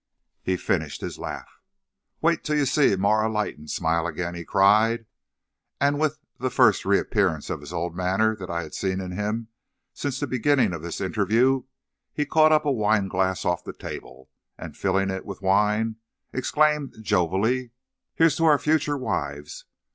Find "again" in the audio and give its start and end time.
4.07-4.33